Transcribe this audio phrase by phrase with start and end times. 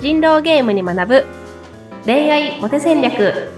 [0.00, 1.26] 人狼ゲームに学ぶ。
[2.06, 3.50] 恋愛モテ戦略。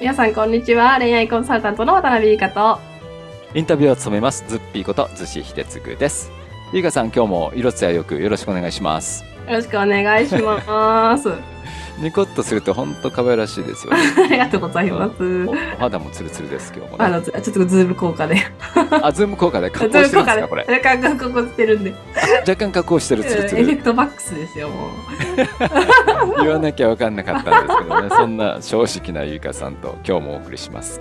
[0.00, 0.98] 皆さんこんにちは。
[0.98, 2.80] 恋愛コンサルタントの渡辺優香と。
[3.54, 4.44] インタビューを務めます。
[4.48, 6.32] ズッピーこと逗子秀次です。
[6.72, 9.24] ゆうかさん今日も色艶よくよろしくお願いします。
[9.46, 11.28] よろしくお願いします
[12.00, 13.98] ニコッとすると本当可愛らしいですよね。
[14.24, 15.46] ありがとうございます。
[15.46, 17.04] おお肌もツルツルです今日もね。
[17.04, 18.36] あのちょっとズーム効果で。
[19.02, 20.66] あズーム効果で 加工してるんですかこれ。
[20.66, 21.94] 若干加工してるんで。
[22.48, 23.60] 若干加工してるツルツル。
[23.60, 24.86] エフェクトバックスですよも
[26.38, 26.42] う。
[26.42, 28.08] 言わなきゃ分かんなかったんですけどね。
[28.10, 31.00] そんな正直なゆいかさんと今日もお送りします。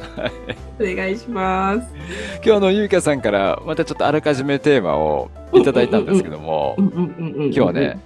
[0.79, 1.87] お願いします。
[2.43, 6.75] 今日のゆいかさんからまたちょっとあらかじめテーマをいただいたんですけども。
[6.77, 7.99] 今日はね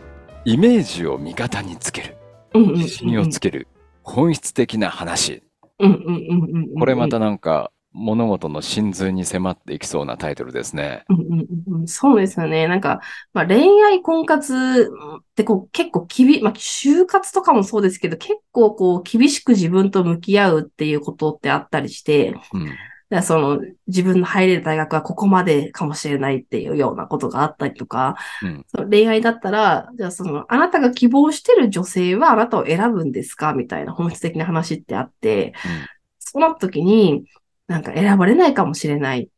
[0.46, 2.16] イメージを味方につける
[2.54, 3.68] 自信をつける
[4.04, 5.44] 本質的な話
[5.78, 11.06] これまたなんか物事の真髄に迫っていきそうなタイトルですね。
[11.10, 11.23] うんうん
[11.68, 12.68] うんうんそうですよね。
[12.68, 13.02] なんか、
[13.34, 22.70] まあ、恋愛婚活ってこう結構きび、まあ、就活とかもそうですけど、結構こう厳しく自分と向き合うっていうことってあったりして、うん。
[23.14, 28.66] だからその自分の入れる大学はここまでかもしれないっていうようなことがあったりとか、うん。
[28.67, 35.53] その恋愛だったら、じゃあその、あなたが希望してる女性はあなたを選ぶんですかみたいな本質的な話ってあって、
[36.17, 37.25] そうなった時に、
[37.67, 39.30] なんか選ばれないかもしれない。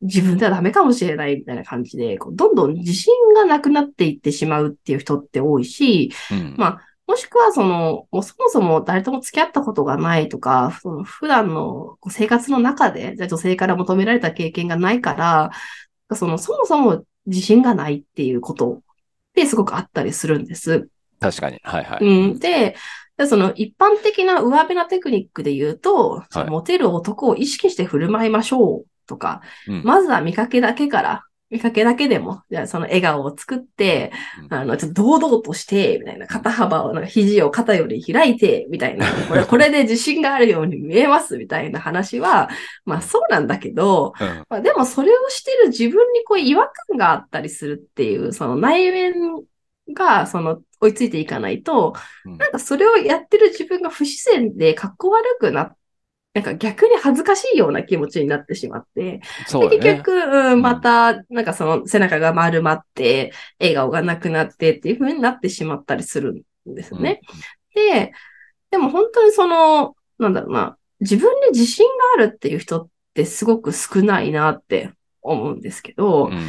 [0.00, 6.54] 自分ではダメかもしれないみたいな感じで、こうどんどん自信がなくなっていってしまうっていう人って多いし、うん。
[6.56, 15.50] まあ、もしくはその、もうそもそも誰とも付き合ったことがないとか、その普段の生活の中で、じゃあ女性から求められた経験がないから、
[16.14, 18.80] その、そもそも自信がないっていうことっ
[19.34, 20.88] てすごくあったりするんです。
[21.20, 21.60] 確かに。
[21.62, 22.04] はいはい。
[22.04, 22.76] うん、で、
[23.16, 31.22] でその一般的な上辺なテクニックで言うと、そのモテる男を意識して振る舞いましょうとか、うんまずは見かけだけから、
[31.54, 34.10] 見かけだけでも、じゃあその笑顔を作って、
[34.42, 42.48] うんあの、ちょっと堂々として、みたいな、肩幅を、なんか肘を肩より開いて、みたいな、これ、 これで自信があるように見えます、みたいな話は、
[42.84, 44.26] まあそうなんだけど、うん。
[44.48, 49.14] まあ、でもそれをしてる自分にこう違和感があったりするっていう、その内面
[49.92, 51.94] が、その追いついていかないと、
[52.24, 55.76] うんなんかそれをやってる自分が不自然で格好悪くな
[56.34, 59.78] なんか逆に恥ずかしいような気持ちになってしまって、でそうだね。
[59.78, 67.20] 結局、うん、また、なんかその背中が丸まって、笑顔がなくなってっていう風になってしまったりするんですよね。
[67.74, 68.12] で、
[68.72, 74.90] でも本当にその、なんだろうな、自分に自信があるっていう人ってすごく少ないなって
[75.22, 76.40] 思うんですけどう、ん。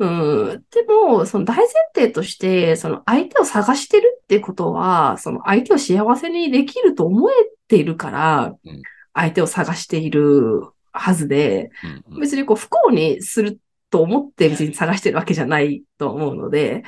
[0.00, 7.34] うん、でも、その大前提として、その相手を探してるってことは、その相手を幸せにできると思え
[7.68, 8.82] ているからうん、
[9.14, 11.70] 相手を探しているはずで、
[12.08, 12.14] うん。
[12.14, 12.20] うん。
[12.20, 13.58] 別にこう不幸にする
[13.90, 16.84] と思って別に探してるわけじゃないと思うので、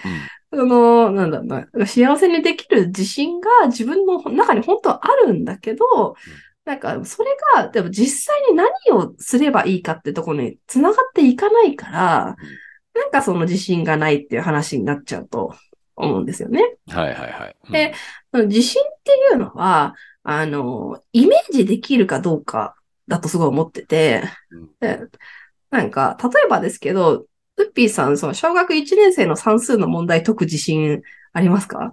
[0.52, 6.16] あの、なんだろうな、幸せにできる自信が自分の中に本当はあるんだけど、
[6.64, 12.36] なんかそれが、でも実際に何をすればいいかってところに繋がっていかないから、
[12.94, 15.54] なんかその自信がないっていう話になっちゃうと
[15.96, 16.76] 思うんですよね。
[16.88, 17.56] はいはいはい。
[17.64, 17.94] うんで
[18.46, 22.76] 自信っていうのは、あの、イメージできるかどうか
[23.08, 24.22] だとすごい思ってて、
[25.70, 27.26] なんか、例えばですけど、
[27.56, 31.92] ウッピーさん、その小学1年生の算数の問題解く自信ありますか？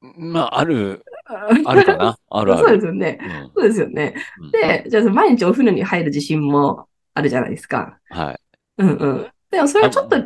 [0.00, 1.04] まあ、ある、
[1.64, 2.18] あるかな？
[2.30, 2.80] あるあそうでる。
[2.80, 3.18] すよね。
[3.20, 4.14] うんそうですよね。
[4.40, 7.98] うんで、じゃあ毎日お風呂に入る自信もあるじゃないですか。
[8.10, 8.40] はい。
[8.78, 9.26] うんうん。
[9.50, 10.16] でもそれはちょっと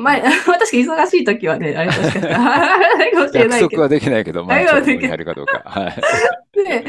[0.00, 3.28] 前、 確か忙しい時はね、あれ確かに。
[3.32, 3.62] しれない。
[3.62, 5.62] 約束はできないけど、まあ、約束はできないやるかどうか。
[5.64, 5.96] はい。
[6.52, 6.84] で、で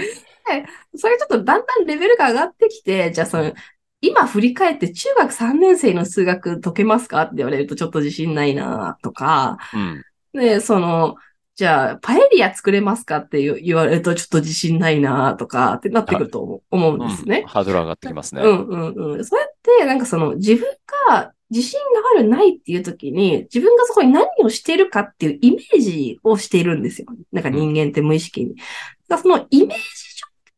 [0.95, 3.53] それちょっとだんだんレベルが上がってきて、じゃあその、
[4.01, 10.03] 今振り返って中学3年生の数学解けますかって言われるとちょっと自信ないなとか、うん。
[10.33, 11.15] で、その、
[11.55, 17.43] じゃあ、パエリア作れますかって言われるとちょっと自信ないなとかってなってくると思うんですね。
[17.45, 18.41] ハードル上がってきますね。
[18.41, 19.25] うんうんうん。
[19.25, 20.65] そうやって、なんかその自分
[21.09, 21.85] が自信が
[22.17, 27.07] あるないっていう時に、自分がそこに何をしているかっていうイメージをしているんですよ。
[27.31, 28.55] なんか人間って無意識に。
[28.55, 28.65] だか
[29.09, 29.83] らそのイメージ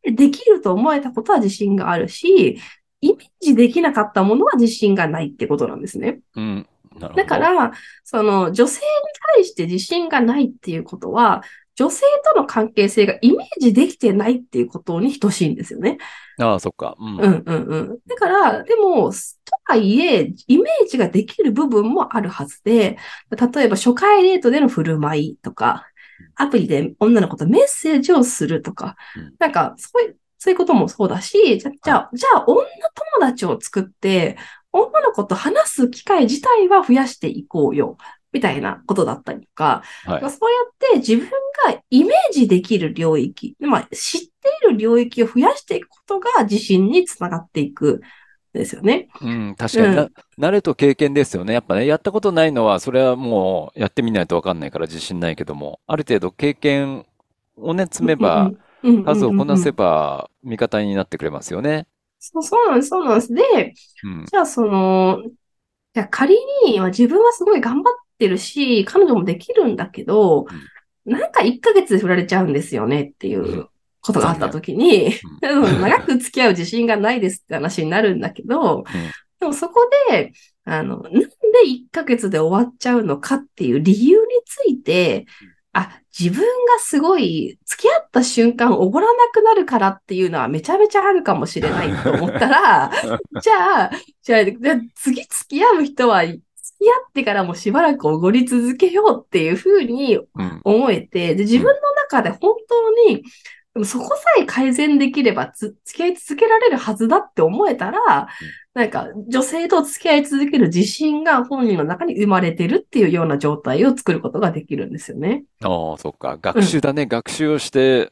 [0.05, 2.59] 上でできると思えたことは自信があるし、
[3.01, 6.19] イメージできなかったものは自信がないってことなんですね。
[6.35, 6.67] うん。
[6.99, 7.71] だか、ら、
[8.03, 8.85] その女性に
[9.35, 11.43] 対して自信がないっていうことは、
[11.75, 15.97] 女性との関係性がイメージできてないっていうことに等しいんですよね。
[16.39, 16.95] ああ、そっか。
[16.99, 17.17] うん。
[17.17, 17.97] うんうんうん。
[18.07, 19.17] だから、でも、と
[19.65, 22.97] はいえ、イメージができる部分もあるはずで、
[23.55, 25.87] 例えば初回デートでの振る舞いとか、
[26.35, 32.65] アプリで女の子とメッセージをするとかうん、なんか、そういう、そういうこともそうだし、じゃ、じゃあ、じゃあ、女友
[33.19, 34.37] 達を作って、
[34.71, 37.97] 女の子と話す機会自体は増やしていこうよ。
[38.33, 41.29] みたいなことだったりとか、はいまあそうやって自分
[41.67, 44.27] がイメージできる領域、まあ、知って
[44.67, 48.01] いる領域を増やしていくことが自信につながっていく
[48.55, 49.07] んですよね。
[49.21, 50.09] うん、確かにな、
[50.39, 51.53] 慣れと経験ですよね。
[51.53, 57.05] やっぱね、やったことないのは、それはもうやってみないとわかんないから自信ないけども、ある程度経験
[57.57, 58.63] をね、積めば、うんうんうん
[59.05, 61.87] 数をこなせうんうんうんば味方になってくれますよね。
[62.19, 63.33] そう、そうなんです、そうなんです。
[63.33, 64.25] で、うん。
[64.25, 65.21] じゃあその、
[65.93, 66.35] じゃあ仮
[66.65, 70.45] に、まあ自分はすごい頑張ってるし、彼女もできるんだけど、
[71.05, 73.67] なんか1ヶ月で振られちゃうんですよねっていう
[74.01, 75.11] ことがあったときに、
[75.41, 78.85] 長く付き合う自信がないですって話になるんだけど、
[79.39, 80.31] でもそこで、
[80.63, 81.27] あの、なんで
[81.67, 85.25] 1ヶ月で終わっちゃうのかっていう理由について、
[85.73, 86.47] あ、自分が
[86.79, 92.91] すごい付き合った瞬間おごらなくなるからっていうのはめちゃめちゃあるかもしれないと思ったら、
[93.41, 93.91] じゃあ、
[94.21, 94.43] じゃあ、
[94.95, 96.39] 次付き合う人は付
[96.83, 100.61] き合ってからもしばらくおごり続けようっていうふうにうん。
[100.63, 101.71] 思えて、で、自分の
[102.09, 103.23] 中で本当に、
[103.73, 108.27] でもそこさえ改善できればつ付き合い続けられるはずだって思えたら、
[108.75, 115.43] なんか女性と付き合い続ける自信が本人の中に生まれてるっていうような状態を作ることができるんですよね。
[115.63, 116.37] ああ、そっか。
[116.39, 117.07] 学習だね。
[117.07, 118.11] 学習をして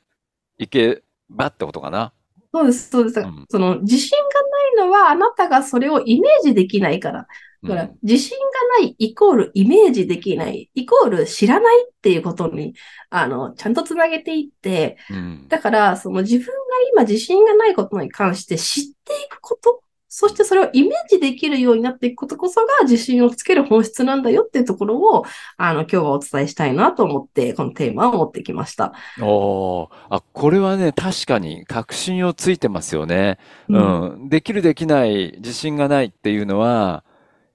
[0.58, 2.14] いけばってことかな。
[2.54, 3.20] そうです、そうです。
[3.20, 7.28] うんその自信がないのはあなたがそれをイメージできないから。
[7.64, 8.38] だからうん、自信
[8.80, 12.74] がないイコールイメージできない、イコール知らないっていうことに、
[13.12, 15.48] あの、ちゃんとつなげていって、うん。
[15.48, 16.52] だから、その自分が
[16.92, 25.24] 今自信がないことに関して知っていくこと、そしてそれをイメージできるようになっていくことこそが自信をつける本質なんだよっていうところを、
[25.56, 28.92] あの、今日はお伝えしたいなと思って、このテーマを持ってきました。
[29.22, 33.40] おーあ、これはね、確かに確信をついてますよね。
[33.70, 34.28] うん。
[34.28, 37.06] できるできない、自信がないっていうのは、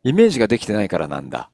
[0.03, 1.51] イメージができてないからなんだ。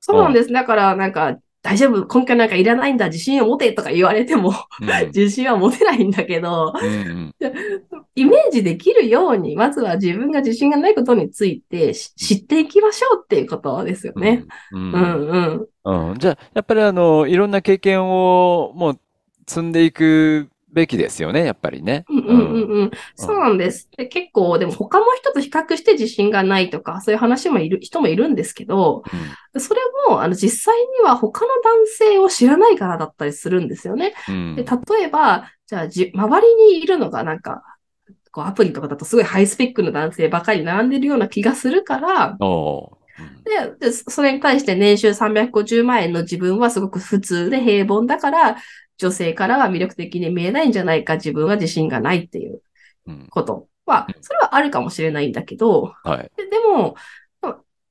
[0.00, 0.52] そうなんです。
[0.52, 5.06] だから、なんか、大丈夫、今回なんかいらないんだ、自信を持てとか言われても、うん。
[5.14, 7.34] 自信は持てないんだけど、うんうん。
[8.16, 14.44] イメージできるように、まずは自分が自信がないことについてし知っていきましょうっていうことですよね。
[14.72, 14.92] うん。
[14.92, 16.10] ううんうん。
[16.10, 16.18] うん。
[16.18, 19.00] じゃあ、やっぱりあの、いろんな経験をもう
[19.46, 22.04] 積んでいくべきですよね、やっぱりね。
[22.08, 22.90] うんうんうんうん。
[23.16, 23.88] そうなんです。
[23.96, 29.02] で結構、でも他の人と比較して自信がないとか、そういう話もいる、人もいるんですけど、
[29.58, 34.14] それも、あの、実際には他の男性を知らないからだったりするんですよね。
[34.28, 34.56] うん。
[34.56, 37.62] で、例えば、じゃあ、じ、周りにいるのがなんか、
[38.32, 43.02] こうアプリとかだとすごいハイスペックの男性ばかり並んでるような気がするから、おー
[43.44, 48.56] で、でそれに対して年収350万円の自分はすごく普通で平凡だから、
[48.98, 52.60] 女性からは魅力的に見えないんじゃないか、自分は自信がないっていう
[53.06, 53.26] うん。
[53.30, 56.30] ことは、それはあるかもしれないんだけど、はい。
[56.36, 56.94] ででも、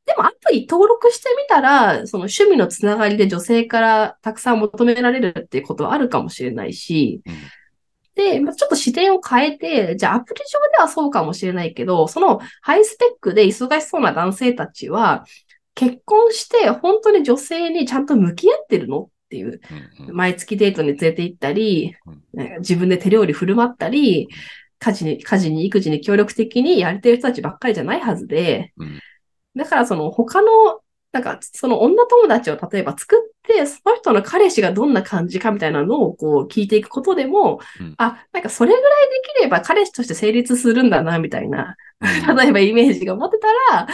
[0.06, 7.34] でもアプリ登録してみたら、その趣味のつながりで女性からたくさん求められるっていうことはあるかもしれないし、うん
[8.16, 15.26] で、まあちょっと視点を変えて、じゃあアプリ上ではそうかもしれないけど、そのハイスペックで忙しそうな男性たちは、
[15.76, 19.62] 結婚して本当に女性にちゃんと向き合ってるのっていう、
[20.12, 21.96] 毎月デートに連れて行ったり
[22.60, 24.28] 自分で手料理振る舞ったり、
[24.80, 29.00] 家事に、家事に育児に協力的にやれてる人たちばっかりじゃないはずで、うん。
[29.56, 30.48] だからその他の、
[31.12, 37.94] なんかその女友達を例えば作って、その人の彼氏がどんな感じかみたいなのをこう聞いていくことでも、うん。
[37.98, 42.36] あ、なんかそれぐらいできれば彼氏として成立するんだな、みたいな、うん。
[42.38, 43.88] 例えばイメージが持てたら、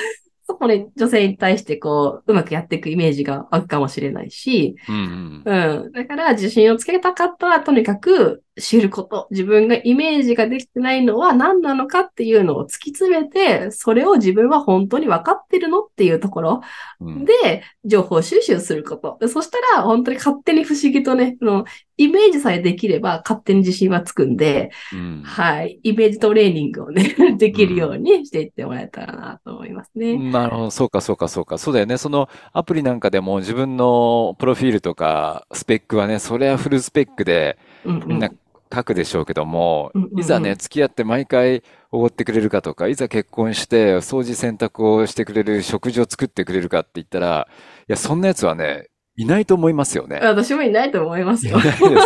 [0.48, 5.92] そこに女性に対してこう、うまくやっていくイメージが湧くかもしれないし、うんうんうん。
[5.92, 9.28] だから自信をつけたかったら、とにかく知ること。
[9.32, 16.62] 自分がイメージができてないのは何なのかっていうのを突き詰めて、それを自分は本当に分かってるのっていうところ
[17.00, 19.18] うんで、情報収集すること。
[19.20, 21.66] でそしたら、本当に勝手に不思議とね、あの
[21.98, 25.80] イメージさえできれば勝手に自信はつくんで、うんはい。
[25.84, 30.16] イメージトレーニングをね、できるようにしていってもらえたらなと思いますね。
[30.32, 30.72] なるほど。
[30.72, 31.58] そうか、そうか、そうか。
[31.58, 31.98] そうだよね。
[31.98, 38.30] そのアプリなんかでも自分のプロフィールとかスペックはね、それはフルスペックでうんうんみんな
[38.74, 47.48] 書くでしょうけどもうんうんう、んいざね、付き合って毎回おごってくれるかとか、いざ結婚して掃除洗濯をしてくれる、食事を作ってくれるかって言ったら、
[47.88, 50.20] いや、そんなやつはね、いないと思いますよね。
[50.22, 51.66] 私もいないと思いますよいない。
[51.66, 52.02] ですよね。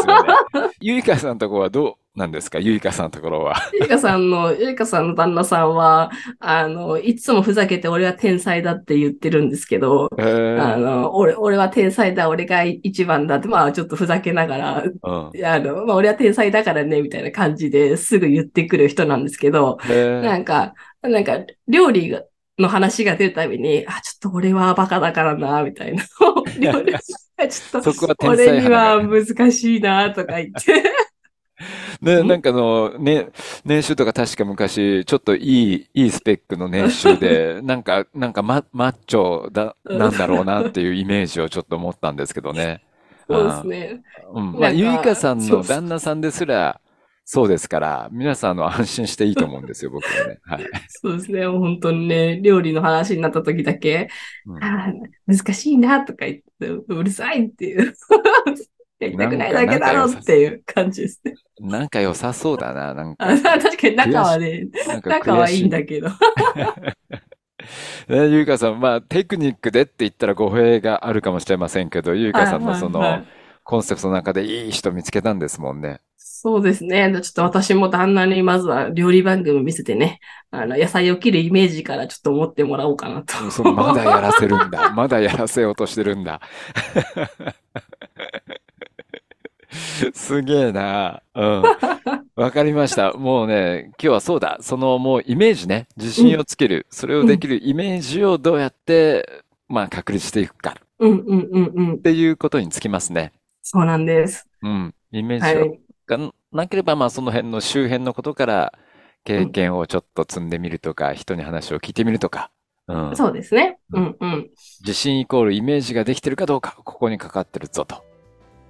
[0.79, 2.59] ゆいかさんのところはどうなんですか？
[2.59, 3.55] ゆいかさんのところは。
[3.73, 15.45] ゆいかさんの、ゆいかさんの旦那さんは、あの、いつもふざけて俺は天才だって言ってるんですけど、あの、俺、俺は天才だ、俺が一番だって、まあちょっとふざけながら、うん。
[15.45, 19.77] あの、まあ俺は天才だからね、みたいな感じですぐ言ってくる人なんですけど、
[20.21, 21.37] なんか、なんか、
[21.69, 22.23] 料理が、
[22.59, 26.03] の話が出るたびに、あ、ちょっと俺はバカだからな、みたいな。
[26.59, 27.93] 料理ちょっと、
[28.27, 30.83] 俺には難しいな、とか言って。
[32.01, 32.27] ね、ん？
[32.27, 33.29] なんかあの、ね、
[33.65, 42.81] 年収とか確か昔、ちょっといい、いいスペックの年収で、 なんか、なんかマ、マッチョだ、なんだろうなっていうイメージをちょっと持ったんですけどね。
[43.29, 44.01] そうですね。
[44.33, 44.51] うん。
[44.53, 46.81] まあ、ゆいかさんの旦那さんですら、
[47.23, 50.39] そうですから、皆さんあの安心していいと思うんですよ、僕はね。
[50.43, 50.65] はい。
[50.89, 51.47] そうですね。
[51.47, 54.09] 本当にね、料理の話になった時だけ、
[54.45, 57.93] うんあー難しいな、とか言って、うるさいっていう。
[59.01, 61.33] やりたくないだけだろっていう感じですね。
[61.59, 63.27] なんか良さそうだな、なんか。
[63.27, 64.67] あ確かに仲はね、
[65.03, 66.09] 仲はいいんだけど。
[68.07, 73.23] ね、ゆいかさん、まあ、テクニックでって言ったら語弊があるかもしれませんけど、ゆいかさんのその
[73.63, 76.01] コンセプトの中でいい人見つけたんですもんね。
[76.17, 77.11] そうですね。
[77.13, 83.73] ちょっと私も旦那にまずは料理番組見せてね、あの、野菜を切るイメージからちょっと思ってもらおうかなと。
[83.73, 84.89] まだやらせるんだ。
[84.97, 86.41] まだやらせようとしてるんだ。
[90.13, 91.21] すげえな。
[91.35, 91.77] うん。
[92.35, 93.13] わかりました。
[93.13, 94.57] もうね、今日はそうだ。
[94.61, 96.87] そのもうイメージね、自信をつける。
[96.89, 101.97] それをできるイメージをどうやって、まあ確立していくかうんうんうんうんっ。
[101.99, 103.31] ていうことにつきますね。
[103.61, 104.47] そうなんです。
[104.61, 104.93] うん。
[105.11, 105.81] イメはージい。
[106.07, 108.73] がなければ、まあその辺の周辺のことから
[109.23, 112.51] 経験をちょっと積んでみるとか、人に話を聞いてみるとか。
[112.87, 113.15] うん。
[113.15, 113.79] そうですね。
[113.93, 114.49] うんうん。
[114.81, 118.10] 自信イコールイメージができてるかどうか、ここにかかってるぞと。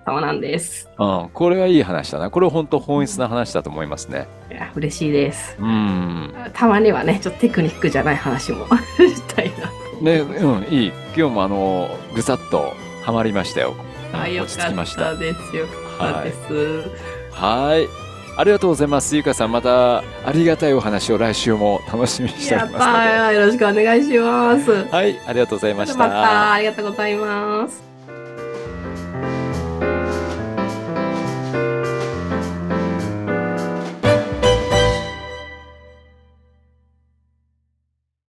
[0.05, 0.89] そうなんです。
[0.97, 2.29] うん、これはいい話だな。
[2.31, 4.27] これ本当本質な話だと思いますね。
[4.49, 5.55] いや、嬉しいです。
[5.59, 6.33] うん。
[6.53, 8.65] たまにはね、ちょっとテクニックじゃない話も
[8.97, 10.03] したいなと。
[10.03, 10.91] ね、うん、いい。
[11.15, 13.75] 今日もあの、ぐさっとハマりましたよ。
[14.13, 15.15] あ、よ落ちかっ着きましたた。
[15.15, 15.55] です。
[15.55, 15.67] よ
[15.99, 16.91] かったです。
[17.31, 17.87] はい。
[18.37, 19.15] ありがとうございます。
[19.15, 20.03] ゆかさん、またあ
[20.33, 22.89] りがたいお話を来週も楽しみにしておりますので。
[22.89, 23.31] ー。
[23.33, 24.71] よろしくお願いします。
[24.89, 25.97] はい、ありがとうございました。
[25.97, 27.90] また、ありがとうございます。